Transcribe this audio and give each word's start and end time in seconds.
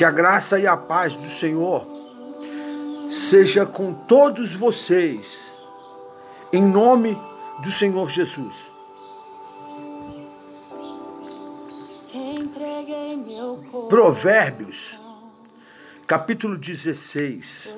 Que 0.00 0.04
a 0.06 0.10
graça 0.10 0.58
e 0.58 0.66
a 0.66 0.78
paz 0.78 1.14
do 1.14 1.26
Senhor 1.26 1.86
seja 3.10 3.66
com 3.66 3.92
todos 3.92 4.54
vocês, 4.54 5.54
em 6.50 6.64
nome 6.64 7.14
do 7.62 7.70
Senhor 7.70 8.08
Jesus. 8.08 8.72
Provérbios, 13.90 14.98
capítulo 16.06 16.56
16. 16.56 17.74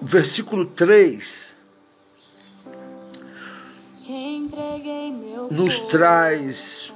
Versículo 0.00 0.66
3 0.66 1.58
nos 5.50 5.78
traz 5.80 6.87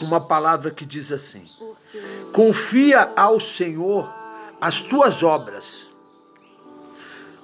uma 0.00 0.20
palavra 0.20 0.70
que 0.70 0.84
diz 0.84 1.10
assim: 1.12 1.48
Confia 2.32 3.12
ao 3.16 3.40
Senhor 3.40 4.12
as 4.60 4.80
tuas 4.80 5.22
obras. 5.22 5.88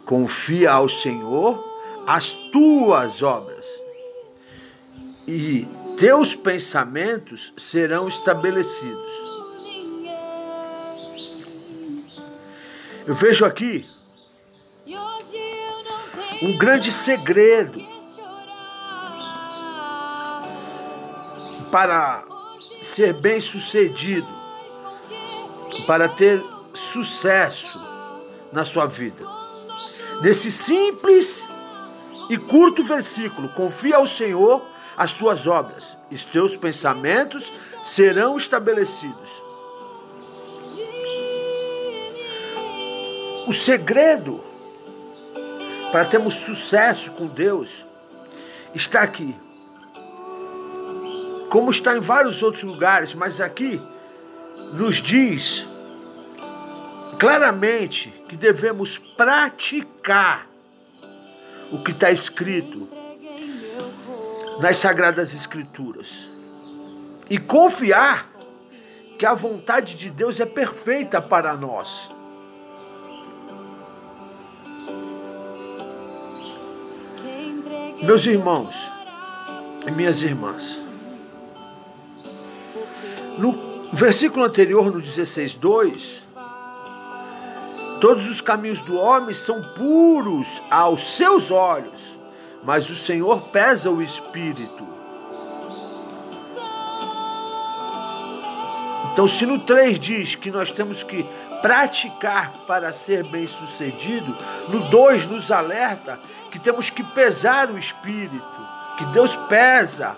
Confia 0.05 0.73
ao 0.73 0.89
Senhor 0.89 1.73
as 2.07 2.33
tuas 2.33 3.23
obras. 3.23 3.65
E 5.27 5.67
teus 5.99 6.35
pensamentos 6.35 7.53
serão 7.57 8.09
estabelecidos. 8.09 9.25
Eu 13.07 13.15
vejo 13.15 13.45
aqui 13.45 13.87
um 16.43 16.57
grande 16.59 16.93
segredo 16.93 17.80
para 21.71 22.34
ser 22.85 23.15
bem 23.15 23.40
sucedido, 23.40 24.29
para 25.87 26.09
ter 26.09 26.45
sucesso 26.74 27.80
na 28.52 28.65
sua 28.65 28.87
vida. 28.87 29.24
Nesse 30.23 30.52
simples 30.52 31.45
e 32.29 32.37
curto 32.37 32.82
versículo, 32.85 33.49
confia 33.51 33.96
ao 33.96 34.07
Senhor 34.07 34.62
as 34.96 35.12
tuas 35.12 35.46
obras, 35.46 35.96
e 36.10 36.15
os 36.15 36.24
teus 36.24 36.57
pensamentos 36.57 37.52
serão 37.82 38.37
estabelecidos. 38.37 39.43
O 43.46 43.52
segredo 43.52 44.43
para 45.90 46.05
termos 46.05 46.35
sucesso 46.35 47.12
com 47.12 47.27
Deus 47.27 47.87
está 48.74 49.02
aqui 49.02 49.35
como 51.55 51.71
está 51.71 51.97
em 51.97 52.01
vários 52.01 52.43
outros 52.43 52.65
lugares, 52.65 53.15
mas 53.15 53.41
aqui 53.41 53.80
nos 54.73 54.97
diz 54.97 55.65
claramente 57.16 58.13
que 58.29 58.37
devemos 58.37 58.99
praticar 58.99 60.49
o 61.71 61.85
que 61.85 61.93
está 61.93 62.11
escrito 62.11 62.88
nas 64.61 64.78
Sagradas 64.78 65.33
Escrituras 65.33 66.28
e 67.31 67.38
confiar 67.38 68.28
que 69.16 69.25
a 69.25 69.33
vontade 69.33 69.94
de 69.94 70.11
Deus 70.11 70.41
é 70.41 70.47
perfeita 70.47 71.22
para 71.22 71.56
nós. 71.56 72.11
Meus 78.03 78.27
irmãos 78.27 78.91
e 79.87 79.93
minhas 79.93 80.21
irmãs, 80.21 80.83
no 83.38 83.88
versículo 83.93 84.44
anterior, 84.44 84.93
no 84.93 85.00
16, 85.00 85.54
2, 85.54 86.22
todos 88.00 88.28
os 88.28 88.41
caminhos 88.41 88.81
do 88.81 88.97
homem 88.97 89.34
são 89.34 89.62
puros 89.75 90.61
aos 90.71 91.17
seus 91.17 91.50
olhos, 91.50 92.19
mas 92.62 92.91
o 92.91 92.97
Senhor 92.97 93.43
pesa 93.49 93.91
o 93.91 94.03
espírito. 94.03 94.87
Então, 99.12 99.28
se 99.28 99.47
no 99.47 99.61
3 99.61 99.99
diz 99.99 100.34
que 100.34 100.51
nós 100.51 100.72
temos 100.72 101.05
que 101.05 101.25
praticar 101.62 102.53
para 102.66 102.93
ser 102.93 103.25
bem-sucedido, 103.25 104.37
no 104.69 104.81
2 104.91 105.27
nos 105.27 105.53
alerta 105.53 106.19
que 106.51 106.59
temos 106.59 106.91
que 106.91 107.03
pesar 107.03 107.71
o 107.71 107.78
espírito, 107.78 108.69
que 108.99 109.05
Deus 109.06 109.37
pesa 109.37 110.16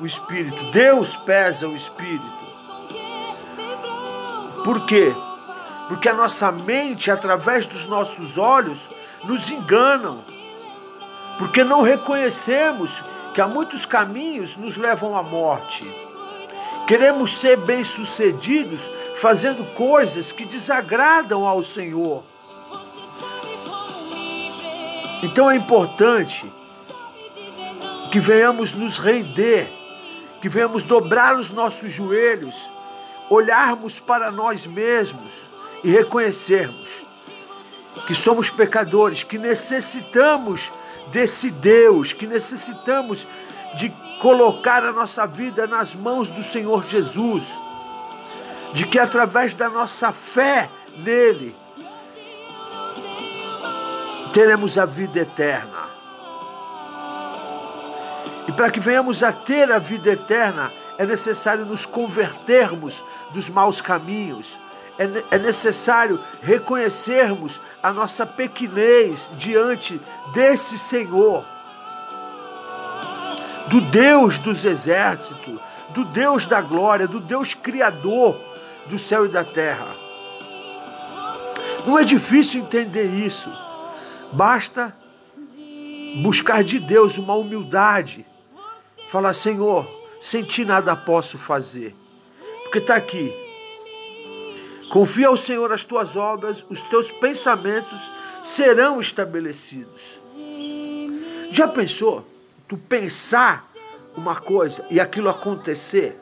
o 0.00 0.04
espírito, 0.04 0.70
Deus 0.72 1.14
pesa 1.16 1.68
o 1.68 1.76
espírito. 1.76 2.41
Por 4.64 4.86
quê? 4.86 5.14
Porque 5.88 6.08
a 6.08 6.14
nossa 6.14 6.52
mente, 6.52 7.10
através 7.10 7.66
dos 7.66 7.86
nossos 7.86 8.38
olhos, 8.38 8.78
nos 9.24 9.50
enganam. 9.50 10.24
Porque 11.38 11.64
não 11.64 11.82
reconhecemos 11.82 13.02
que 13.34 13.40
há 13.40 13.48
muitos 13.48 13.84
caminhos 13.84 14.56
nos 14.56 14.76
levam 14.76 15.16
à 15.16 15.22
morte. 15.22 15.84
Queremos 16.86 17.38
ser 17.38 17.56
bem-sucedidos 17.58 18.90
fazendo 19.16 19.64
coisas 19.74 20.30
que 20.30 20.44
desagradam 20.44 21.46
ao 21.46 21.62
Senhor. 21.62 22.24
Então 25.22 25.50
é 25.50 25.56
importante 25.56 26.52
que 28.10 28.20
venhamos 28.20 28.74
nos 28.74 28.98
render, 28.98 29.72
que 30.40 30.48
venhamos 30.48 30.82
dobrar 30.82 31.36
os 31.36 31.50
nossos 31.50 31.92
joelhos 31.92 32.70
olharmos 33.32 33.98
para 33.98 34.30
nós 34.30 34.66
mesmos 34.66 35.48
e 35.82 35.90
reconhecermos 35.90 36.90
que 38.06 38.14
somos 38.14 38.50
pecadores, 38.50 39.22
que 39.22 39.38
necessitamos 39.38 40.72
desse 41.10 41.50
Deus, 41.50 42.12
que 42.12 42.26
necessitamos 42.26 43.26
de 43.76 43.90
colocar 44.20 44.84
a 44.84 44.92
nossa 44.92 45.26
vida 45.26 45.66
nas 45.66 45.94
mãos 45.94 46.28
do 46.28 46.42
Senhor 46.42 46.84
Jesus, 46.86 47.60
de 48.74 48.86
que 48.86 48.98
através 48.98 49.54
da 49.54 49.68
nossa 49.68 50.12
fé 50.12 50.68
nele 50.98 51.56
teremos 54.32 54.76
a 54.76 54.84
vida 54.84 55.20
eterna. 55.20 55.90
E 58.48 58.52
para 58.52 58.70
que 58.70 58.80
venhamos 58.80 59.22
a 59.22 59.32
ter 59.32 59.70
a 59.70 59.78
vida 59.78 60.10
eterna, 60.10 60.72
é 60.98 61.06
necessário 61.06 61.64
nos 61.64 61.86
convertermos 61.86 63.02
dos 63.32 63.48
maus 63.48 63.80
caminhos, 63.80 64.58
é, 64.98 65.36
é 65.36 65.38
necessário 65.38 66.22
reconhecermos 66.42 67.60
a 67.82 67.92
nossa 67.92 68.26
pequenez 68.26 69.30
diante 69.36 70.00
desse 70.32 70.78
Senhor, 70.78 71.46
do 73.68 73.80
Deus 73.80 74.38
dos 74.38 74.64
exércitos, 74.64 75.58
do 75.90 76.04
Deus 76.04 76.46
da 76.46 76.60
glória, 76.60 77.08
do 77.08 77.20
Deus 77.20 77.54
criador 77.54 78.38
do 78.86 78.98
céu 78.98 79.24
e 79.24 79.28
da 79.28 79.44
terra. 79.44 79.88
Não 81.86 81.98
é 81.98 82.04
difícil 82.04 82.60
entender 82.60 83.06
isso, 83.06 83.50
basta 84.32 84.94
buscar 86.22 86.62
de 86.62 86.78
Deus 86.78 87.18
uma 87.18 87.34
humildade, 87.34 88.26
falar: 89.08 89.32
Senhor, 89.34 90.01
sem 90.22 90.44
ti 90.44 90.64
nada 90.64 90.94
posso 90.94 91.36
fazer. 91.36 91.94
Porque 92.62 92.78
está 92.78 92.94
aqui. 92.94 93.34
Confia 94.88 95.26
ao 95.26 95.36
Senhor 95.36 95.72
as 95.72 95.84
tuas 95.84 96.16
obras, 96.16 96.64
os 96.70 96.80
teus 96.82 97.10
pensamentos 97.10 98.08
serão 98.44 99.00
estabelecidos. 99.00 100.20
Já 101.50 101.66
pensou? 101.66 102.24
Tu 102.68 102.76
pensar 102.76 103.68
uma 104.16 104.36
coisa 104.36 104.86
e 104.88 105.00
aquilo 105.00 105.28
acontecer? 105.28 106.16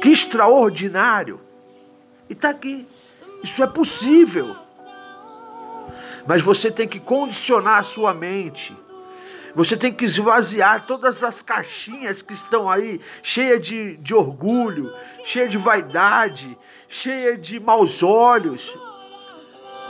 Que 0.00 0.10
extraordinário! 0.10 1.40
E 2.28 2.32
está 2.32 2.50
aqui. 2.50 2.86
Isso 3.42 3.62
é 3.62 3.66
possível. 3.66 4.54
Mas 6.26 6.42
você 6.42 6.70
tem 6.70 6.86
que 6.86 7.00
condicionar 7.00 7.78
a 7.78 7.82
sua 7.82 8.14
mente 8.14 8.76
você 9.54 9.76
tem 9.76 9.92
que 9.92 10.04
esvaziar 10.04 10.86
todas 10.86 11.22
as 11.24 11.42
caixinhas 11.42 12.22
que 12.22 12.32
estão 12.32 12.70
aí, 12.70 13.00
cheia 13.22 13.58
de, 13.58 13.96
de 13.96 14.14
orgulho, 14.14 14.92
cheia 15.24 15.48
de 15.48 15.58
vaidade, 15.58 16.56
cheia 16.88 17.36
de 17.36 17.58
maus 17.58 18.02
olhos, 18.02 18.78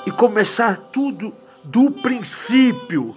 e 0.06 0.10
começar 0.10 0.76
tudo 0.90 1.34
do 1.62 1.90
princípio 1.90 3.14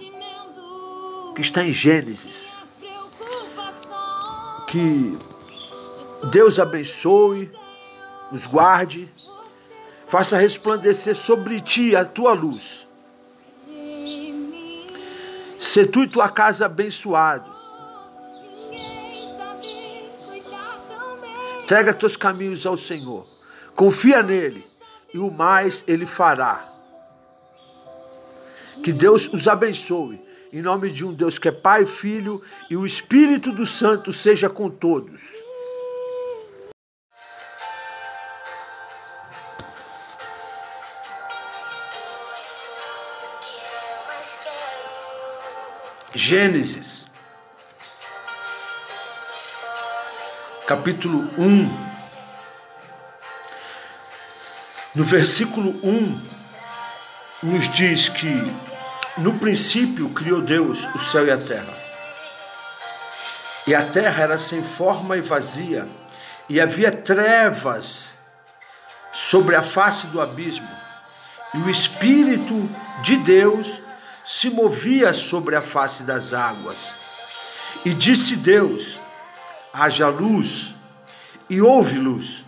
que 1.34 1.40
está 1.40 1.64
em 1.64 1.72
Gênesis. 1.72 2.52
Que 4.68 5.16
Deus 6.30 6.58
abençoe, 6.58 7.50
os 8.30 8.46
guarde, 8.46 9.10
faça 10.06 10.36
resplandecer 10.36 11.16
sobre 11.16 11.60
ti 11.60 11.96
a 11.96 12.04
tua 12.04 12.34
luz 12.34 12.86
Se 15.64 15.86
tu 15.86 16.04
e 16.04 16.06
tua 16.06 16.28
casa 16.28 16.66
abençoado. 16.66 17.50
Entrega 21.62 21.94
teus 21.94 22.16
caminhos 22.16 22.66
ao 22.66 22.76
Senhor. 22.76 23.26
Confia 23.74 24.22
nele 24.22 24.66
e 25.12 25.18
o 25.18 25.30
mais 25.30 25.82
ele 25.88 26.04
fará. 26.04 26.68
Que 28.82 28.92
Deus 28.92 29.26
os 29.32 29.48
abençoe. 29.48 30.22
Em 30.52 30.60
nome 30.60 30.90
de 30.90 31.02
um 31.02 31.14
Deus 31.14 31.38
que 31.38 31.48
é 31.48 31.52
Pai, 31.52 31.86
Filho 31.86 32.42
e 32.68 32.76
o 32.76 32.84
Espírito 32.84 33.50
do 33.50 33.64
Santo 33.64 34.12
seja 34.12 34.50
com 34.50 34.68
todos. 34.68 35.32
Gênesis, 46.26 47.04
capítulo 50.66 51.18
1, 51.36 51.86
no 54.94 55.04
versículo 55.04 55.78
1, 55.82 56.22
nos 57.42 57.68
diz 57.68 58.08
que 58.08 58.26
no 59.18 59.38
princípio 59.38 60.14
criou 60.14 60.40
Deus 60.40 60.88
o 60.94 60.98
céu 60.98 61.26
e 61.26 61.30
a 61.30 61.36
terra. 61.36 61.76
E 63.66 63.74
a 63.74 63.84
terra 63.84 64.22
era 64.22 64.38
sem 64.38 64.64
forma 64.64 65.18
e 65.18 65.20
vazia, 65.20 65.86
e 66.48 66.58
havia 66.58 66.90
trevas 66.90 68.14
sobre 69.12 69.54
a 69.56 69.62
face 69.62 70.06
do 70.06 70.22
abismo, 70.22 70.70
e 71.52 71.58
o 71.58 71.68
Espírito 71.68 72.54
de 73.02 73.18
Deus 73.18 73.83
se 74.24 74.48
movia 74.48 75.12
sobre 75.12 75.54
a 75.54 75.62
face 75.62 76.02
das 76.02 76.32
águas. 76.32 76.94
E 77.84 77.90
disse 77.90 78.36
Deus: 78.36 78.98
haja 79.72 80.08
luz, 80.08 80.74
e 81.50 81.60
houve 81.60 81.98
luz. 81.98 82.44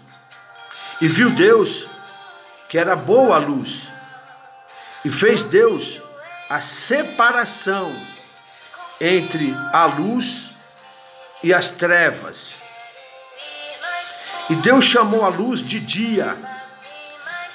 E 1.00 1.08
viu 1.08 1.30
Deus 1.30 1.86
que 2.68 2.78
era 2.78 2.96
boa 2.96 3.36
a 3.36 3.38
luz, 3.38 3.88
e 5.04 5.10
fez 5.10 5.44
Deus 5.44 6.00
a 6.48 6.60
separação 6.60 7.94
entre 9.00 9.54
a 9.72 9.84
luz 9.84 10.54
e 11.42 11.52
as 11.52 11.70
trevas. 11.70 12.60
E 14.48 14.54
Deus 14.56 14.84
chamou 14.84 15.24
a 15.24 15.28
luz 15.28 15.60
de 15.60 15.78
dia, 15.78 16.36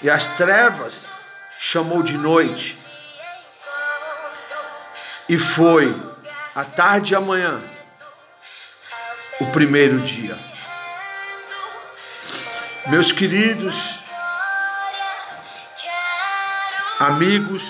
e 0.01 0.09
as 0.09 0.27
trevas 0.29 1.07
chamou 1.57 2.03
de 2.03 2.17
noite. 2.17 2.90
E 5.31 5.37
foi 5.37 5.95
a 6.53 6.65
tarde 6.65 7.13
e 7.13 7.15
a 7.15 7.21
manhã 7.21 7.63
o 9.39 9.45
primeiro 9.45 10.01
dia. 10.01 10.37
Meus 12.87 13.13
queridos, 13.13 14.03
amigos, 16.99 17.63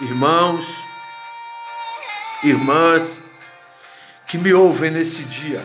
irmãos, 0.00 0.66
irmãs 2.42 3.20
que 4.26 4.36
me 4.36 4.52
ouvem 4.52 4.90
nesse 4.90 5.22
dia. 5.22 5.64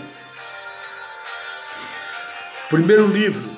Primeiro 2.69 3.07
livro 3.07 3.57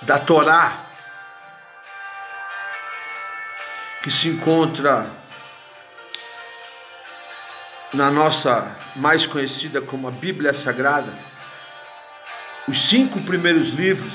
da 0.00 0.18
Torá 0.18 0.89
que 4.02 4.10
se 4.10 4.28
encontra 4.28 5.10
na 7.92 8.10
nossa 8.10 8.76
mais 8.96 9.26
conhecida 9.26 9.80
como 9.80 10.08
a 10.08 10.10
Bíblia 10.10 10.54
Sagrada, 10.54 11.12
os 12.68 12.88
cinco 12.88 13.20
primeiros 13.22 13.70
livros 13.70 14.12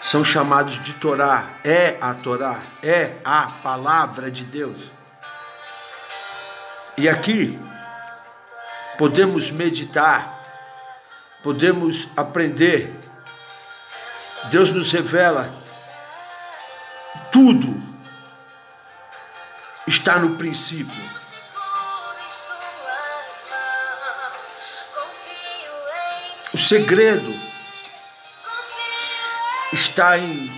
são 0.00 0.24
chamados 0.24 0.82
de 0.82 0.94
Torá, 0.94 1.50
é 1.64 1.98
a 2.00 2.14
Torá, 2.14 2.60
é 2.82 3.16
a 3.24 3.48
palavra 3.62 4.30
de 4.30 4.44
Deus. 4.44 4.90
E 6.96 7.08
aqui 7.08 7.58
podemos 8.96 9.50
meditar, 9.50 10.40
podemos 11.42 12.08
aprender. 12.16 12.94
Deus 14.50 14.70
nos 14.70 14.90
revela 14.90 15.52
tudo 17.30 17.75
está 20.06 20.20
no 20.20 20.36
princípio. 20.36 21.10
O 26.54 26.58
segredo 26.58 27.34
está 29.72 30.16
em 30.16 30.48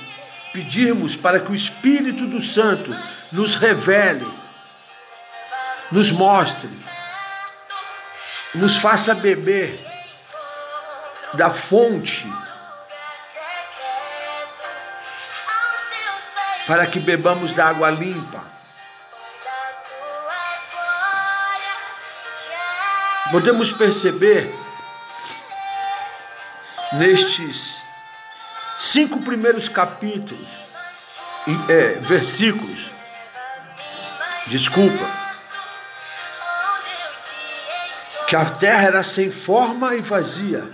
pedirmos 0.52 1.16
para 1.16 1.40
que 1.40 1.50
o 1.50 1.54
Espírito 1.54 2.26
do 2.26 2.42
Santo 2.42 2.90
nos 3.32 3.54
revele, 3.54 4.30
nos 5.90 6.12
mostre, 6.12 6.68
nos 8.54 8.76
faça 8.76 9.14
beber 9.14 9.82
da 11.32 11.48
fonte, 11.48 12.30
para 16.66 16.86
que 16.86 17.00
bebamos 17.00 17.54
da 17.54 17.68
água 17.68 17.88
limpa. 17.88 18.57
Podemos 23.30 23.72
perceber 23.72 24.54
nestes 26.94 27.76
cinco 28.78 29.20
primeiros 29.20 29.68
capítulos, 29.68 30.48
é, 31.68 31.98
versículos, 32.00 32.90
desculpa, 34.46 35.28
que 38.26 38.36
a 38.36 38.44
terra 38.46 38.86
era 38.86 39.02
sem 39.02 39.30
forma 39.30 39.94
e 39.94 40.00
vazia, 40.00 40.70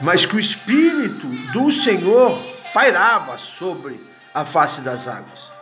mas 0.00 0.24
que 0.24 0.36
o 0.36 0.40
Espírito 0.40 1.26
do 1.52 1.70
Senhor 1.70 2.40
pairava 2.72 3.36
sobre 3.38 4.00
a 4.34 4.44
face 4.44 4.80
das 4.80 5.08
águas. 5.08 5.57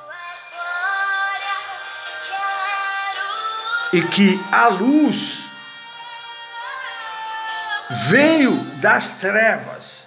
E 3.93 4.03
que 4.03 4.41
a 4.53 4.69
luz 4.69 5.43
veio 8.09 8.57
das 8.81 9.11
trevas. 9.11 10.07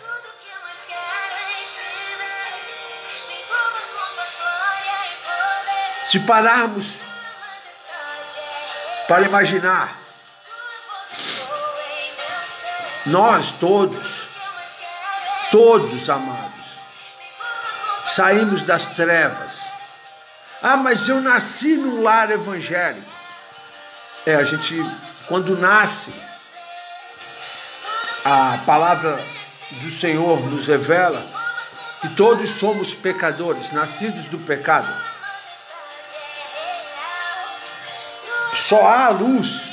Se 6.03 6.19
pararmos 6.21 6.95
para 9.07 9.25
imaginar, 9.25 9.95
nós 13.05 13.51
todos, 13.53 14.27
todos 15.51 16.09
amados, 16.09 16.79
saímos 18.05 18.63
das 18.63 18.87
trevas. 18.87 19.59
Ah, 20.61 20.77
mas 20.77 21.07
eu 21.07 21.21
nasci 21.21 21.75
num 21.75 22.01
lar 22.01 22.29
evangélico. 22.31 23.18
É, 24.29 24.35
a 24.35 24.43
gente, 24.43 24.75
quando 25.27 25.57
nasce, 25.57 26.13
a 28.23 28.59
palavra 28.63 29.25
do 29.81 29.89
Senhor 29.89 30.39
nos 30.41 30.67
revela 30.67 31.25
que 31.99 32.09
todos 32.09 32.51
somos 32.51 32.93
pecadores, 32.93 33.71
nascidos 33.71 34.25
do 34.25 34.37
pecado. 34.37 34.87
Só 38.53 38.87
há 38.87 39.09
luz 39.09 39.67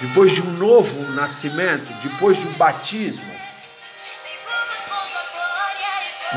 depois 0.00 0.32
de 0.32 0.40
um 0.40 0.52
novo 0.52 1.02
nascimento, 1.12 1.92
depois 2.02 2.38
de 2.38 2.48
um 2.48 2.54
batismo. 2.54 3.38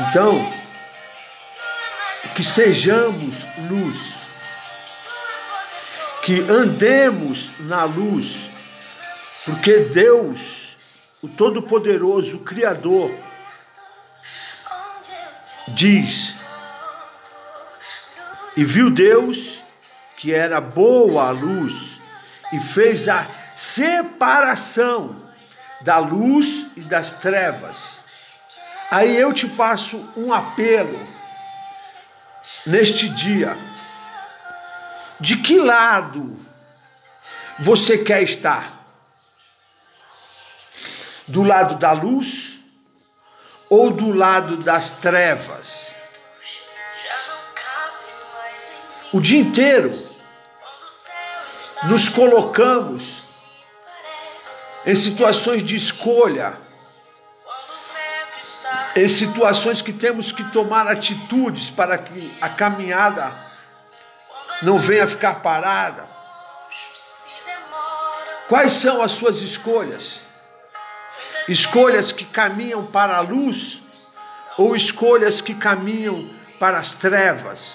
Então, 0.00 0.52
que 2.34 2.44
sejamos 2.44 3.36
luz 3.70 4.25
que 6.26 6.40
andemos 6.50 7.52
na 7.60 7.84
luz, 7.84 8.50
porque 9.44 9.78
Deus, 9.78 10.76
o 11.22 11.28
Todo-Poderoso, 11.28 12.38
o 12.38 12.40
Criador, 12.40 13.12
diz: 15.68 16.34
E 18.56 18.64
viu 18.64 18.90
Deus 18.90 19.62
que 20.16 20.34
era 20.34 20.60
boa 20.60 21.28
a 21.28 21.30
luz, 21.30 22.00
e 22.52 22.58
fez 22.58 23.08
a 23.08 23.24
separação 23.54 25.22
da 25.82 25.98
luz 25.98 26.66
e 26.76 26.80
das 26.80 27.12
trevas. 27.12 28.00
Aí 28.90 29.16
eu 29.16 29.32
te 29.32 29.48
faço 29.48 30.04
um 30.16 30.34
apelo 30.34 30.98
neste 32.66 33.08
dia 33.10 33.56
de 35.20 35.36
que 35.36 35.58
lado 35.58 36.36
você 37.58 37.98
quer 37.98 38.22
estar? 38.22 38.86
Do 41.26 41.42
lado 41.42 41.76
da 41.76 41.92
luz 41.92 42.60
ou 43.68 43.90
do 43.90 44.12
lado 44.12 44.58
das 44.58 44.92
trevas? 44.92 45.94
O 49.12 49.20
dia 49.20 49.40
inteiro 49.40 50.06
nos 51.84 52.08
colocamos 52.08 53.24
em 54.84 54.94
situações 54.94 55.64
de 55.64 55.74
escolha, 55.74 56.58
em 58.94 59.08
situações 59.08 59.82
que 59.82 59.92
temos 59.92 60.30
que 60.30 60.44
tomar 60.52 60.86
atitudes 60.86 61.70
para 61.70 61.98
que 61.98 62.36
a 62.40 62.48
caminhada 62.48 63.45
não 64.62 64.78
venha 64.78 65.06
ficar 65.06 65.40
parada. 65.40 66.06
Quais 68.48 68.72
são 68.72 69.02
as 69.02 69.12
suas 69.12 69.42
escolhas? 69.42 70.20
Escolhas 71.48 72.12
que 72.12 72.24
caminham 72.24 72.84
para 72.84 73.16
a 73.16 73.20
luz 73.20 73.80
ou 74.56 74.74
escolhas 74.74 75.40
que 75.40 75.54
caminham 75.54 76.30
para 76.58 76.78
as 76.78 76.92
trevas? 76.92 77.74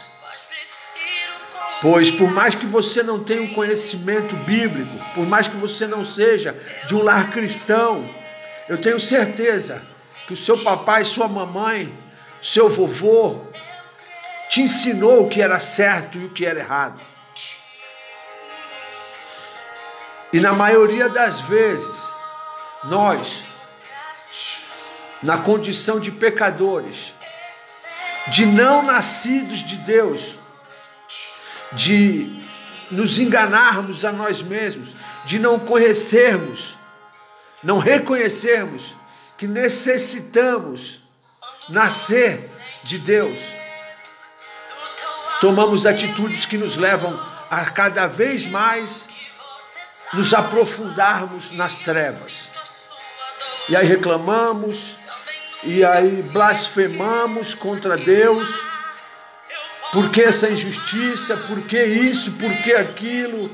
Pois 1.81 2.11
por 2.11 2.29
mais 2.29 2.53
que 2.53 2.65
você 2.65 3.01
não 3.01 3.23
tenha 3.23 3.41
um 3.41 3.53
conhecimento 3.53 4.35
bíblico, 4.35 5.03
por 5.15 5.25
mais 5.25 5.47
que 5.47 5.55
você 5.55 5.87
não 5.87 6.05
seja 6.05 6.55
de 6.85 6.95
um 6.95 7.01
lar 7.01 7.31
cristão, 7.31 8.07
eu 8.69 8.79
tenho 8.79 8.99
certeza 8.99 9.81
que 10.27 10.33
o 10.33 10.37
seu 10.37 10.57
papai, 10.57 11.03
sua 11.03 11.27
mamãe, 11.27 11.93
seu 12.41 12.69
vovô 12.69 13.41
te 14.51 14.59
ensinou 14.59 15.25
o 15.25 15.29
que 15.29 15.41
era 15.41 15.61
certo 15.61 16.17
e 16.17 16.25
o 16.25 16.29
que 16.29 16.45
era 16.45 16.59
errado. 16.59 16.99
E 20.33 20.41
na 20.41 20.51
maioria 20.51 21.07
das 21.07 21.39
vezes, 21.39 21.95
nós, 22.83 23.45
na 25.23 25.37
condição 25.37 26.01
de 26.01 26.11
pecadores, 26.11 27.15
de 28.27 28.45
não 28.45 28.83
nascidos 28.83 29.63
de 29.63 29.77
Deus, 29.77 30.37
de 31.71 32.43
nos 32.91 33.19
enganarmos 33.19 34.03
a 34.03 34.11
nós 34.11 34.41
mesmos, 34.41 34.89
de 35.23 35.39
não 35.39 35.59
conhecermos, 35.59 36.77
não 37.63 37.77
reconhecermos 37.77 38.97
que 39.37 39.47
necessitamos 39.47 41.01
nascer 41.69 42.51
de 42.83 42.99
Deus. 42.99 43.60
Tomamos 45.41 45.85
atitudes 45.85 46.45
que 46.45 46.57
nos 46.57 46.77
levam 46.77 47.19
a 47.49 47.65
cada 47.65 48.07
vez 48.07 48.45
mais 48.45 49.09
nos 50.13 50.33
aprofundarmos 50.33 51.51
nas 51.51 51.75
trevas. 51.75 52.49
E 53.67 53.75
aí 53.75 53.85
reclamamos, 53.85 54.95
e 55.63 55.83
aí 55.83 56.23
blasfemamos 56.31 57.53
contra 57.53 57.97
Deus 57.97 58.49
por 59.91 60.09
que 60.09 60.21
essa 60.21 60.49
injustiça? 60.49 61.35
Por 61.35 61.63
que 61.63 61.83
isso? 61.83 62.31
Por 62.33 62.49
que 62.63 62.73
aquilo? 62.73 63.53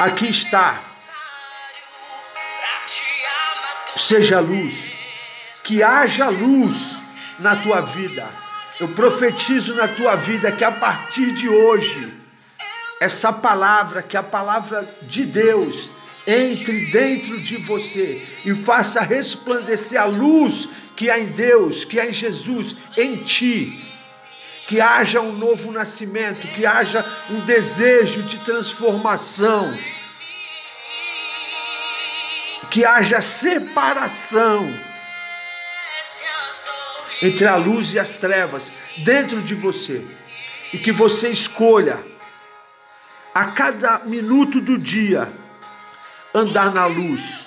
Aqui 0.00 0.28
está. 0.28 0.82
Seja 3.96 4.40
luz. 4.40 4.91
Que 5.62 5.82
haja 5.82 6.28
luz 6.28 6.96
na 7.38 7.56
tua 7.56 7.80
vida. 7.80 8.28
Eu 8.80 8.88
profetizo 8.88 9.74
na 9.74 9.86
tua 9.86 10.16
vida 10.16 10.50
que 10.50 10.64
a 10.64 10.72
partir 10.72 11.32
de 11.32 11.48
hoje, 11.48 12.12
essa 13.00 13.32
palavra, 13.32 14.02
que 14.02 14.16
é 14.16 14.20
a 14.20 14.24
palavra 14.24 14.88
de 15.02 15.24
Deus, 15.24 15.88
entre 16.26 16.90
dentro 16.90 17.40
de 17.40 17.56
você 17.56 18.26
e 18.44 18.54
faça 18.54 19.00
resplandecer 19.00 20.00
a 20.00 20.04
luz 20.04 20.68
que 20.96 21.10
há 21.10 21.18
em 21.18 21.26
Deus, 21.26 21.84
que 21.84 21.98
há 21.98 22.06
em 22.06 22.12
Jesus, 22.12 22.76
em 22.96 23.16
ti. 23.16 23.88
Que 24.68 24.80
haja 24.80 25.20
um 25.20 25.32
novo 25.32 25.72
nascimento, 25.72 26.46
que 26.48 26.64
haja 26.64 27.04
um 27.28 27.40
desejo 27.40 28.22
de 28.22 28.38
transformação, 28.38 29.76
que 32.70 32.84
haja 32.84 33.20
separação 33.20 34.91
entre 37.22 37.46
a 37.46 37.54
luz 37.54 37.94
e 37.94 38.00
as 38.00 38.14
trevas 38.14 38.72
dentro 38.98 39.40
de 39.40 39.54
você, 39.54 40.04
e 40.72 40.78
que 40.78 40.90
você 40.90 41.30
escolha 41.30 42.04
a 43.32 43.46
cada 43.46 44.00
minuto 44.00 44.60
do 44.60 44.76
dia 44.76 45.32
andar 46.34 46.72
na 46.72 46.86
luz. 46.86 47.46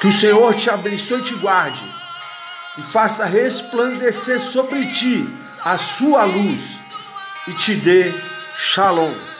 Que 0.00 0.06
o 0.06 0.12
Senhor 0.12 0.54
te 0.54 0.70
abençoe 0.70 1.20
e 1.20 1.24
te 1.24 1.34
guarde 1.34 1.82
e 2.78 2.82
faça 2.82 3.24
resplandecer 3.24 4.40
sobre 4.40 4.90
ti 4.92 5.26
a 5.64 5.76
sua 5.78 6.24
luz 6.24 6.78
e 7.48 7.52
te 7.54 7.74
dê 7.74 8.14
shalom. 8.56 9.33